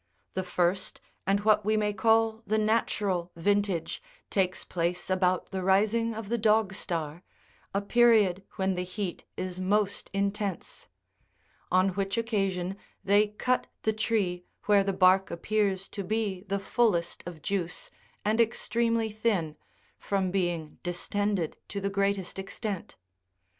[0.33, 6.15] The first, and what we may call the natural, vintage, takes place about the rising
[6.15, 7.21] of the Dog star,
[7.71, 10.89] a period when the heat is most intense;
[11.71, 17.21] on which occasion they cut the tree where the bark appears to be the fullest
[17.27, 17.91] of juice,
[18.25, 19.55] and extremely thin,
[19.99, 22.95] from being dis tended to the greatest extent.